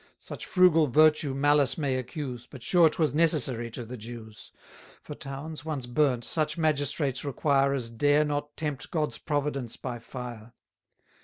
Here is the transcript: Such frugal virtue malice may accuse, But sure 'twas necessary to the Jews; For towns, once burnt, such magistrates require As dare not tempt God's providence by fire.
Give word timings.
Such 0.17 0.47
frugal 0.47 0.87
virtue 0.87 1.35
malice 1.35 1.77
may 1.77 1.95
accuse, 1.95 2.47
But 2.49 2.63
sure 2.63 2.89
'twas 2.89 3.13
necessary 3.13 3.69
to 3.69 3.85
the 3.85 3.97
Jews; 3.97 4.51
For 5.03 5.13
towns, 5.13 5.63
once 5.63 5.85
burnt, 5.85 6.25
such 6.25 6.57
magistrates 6.57 7.23
require 7.23 7.71
As 7.71 7.91
dare 7.91 8.25
not 8.25 8.57
tempt 8.57 8.89
God's 8.89 9.19
providence 9.19 9.75
by 9.77 9.99
fire. 9.99 10.53